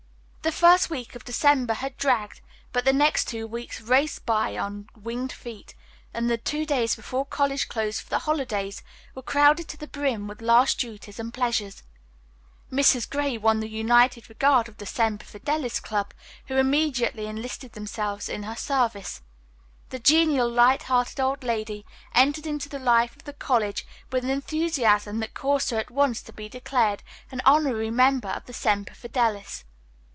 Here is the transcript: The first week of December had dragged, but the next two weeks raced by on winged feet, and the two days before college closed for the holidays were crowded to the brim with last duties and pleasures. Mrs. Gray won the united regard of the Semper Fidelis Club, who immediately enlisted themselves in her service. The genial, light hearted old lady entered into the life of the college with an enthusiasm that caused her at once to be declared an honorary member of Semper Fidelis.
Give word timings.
The 0.43 0.51
first 0.67 0.89
week 0.89 1.13
of 1.13 1.23
December 1.23 1.75
had 1.75 1.97
dragged, 1.97 2.41
but 2.73 2.83
the 2.83 2.91
next 2.91 3.27
two 3.27 3.45
weeks 3.45 3.79
raced 3.79 4.25
by 4.25 4.57
on 4.57 4.89
winged 4.99 5.31
feet, 5.31 5.75
and 6.15 6.29
the 6.31 6.37
two 6.37 6.65
days 6.65 6.95
before 6.95 7.27
college 7.27 7.67
closed 7.69 8.01
for 8.01 8.09
the 8.09 8.17
holidays 8.25 8.81
were 9.13 9.21
crowded 9.21 9.67
to 9.67 9.77
the 9.77 9.87
brim 9.87 10.27
with 10.27 10.41
last 10.41 10.79
duties 10.79 11.19
and 11.19 11.31
pleasures. 11.31 11.83
Mrs. 12.71 13.07
Gray 13.07 13.37
won 13.37 13.59
the 13.59 13.69
united 13.69 14.29
regard 14.29 14.67
of 14.67 14.77
the 14.77 14.87
Semper 14.87 15.25
Fidelis 15.25 15.79
Club, 15.79 16.11
who 16.47 16.57
immediately 16.57 17.27
enlisted 17.27 17.73
themselves 17.73 18.27
in 18.27 18.41
her 18.41 18.55
service. 18.55 19.21
The 19.89 19.99
genial, 19.99 20.49
light 20.49 20.83
hearted 20.83 21.19
old 21.19 21.43
lady 21.43 21.85
entered 22.15 22.47
into 22.47 22.67
the 22.67 22.79
life 22.79 23.15
of 23.15 23.25
the 23.25 23.33
college 23.33 23.85
with 24.11 24.23
an 24.23 24.31
enthusiasm 24.31 25.19
that 25.19 25.35
caused 25.35 25.69
her 25.69 25.77
at 25.77 25.91
once 25.91 26.19
to 26.23 26.33
be 26.33 26.49
declared 26.49 27.03
an 27.29 27.43
honorary 27.45 27.91
member 27.91 28.29
of 28.29 28.53
Semper 28.55 28.95
Fidelis. 28.95 29.65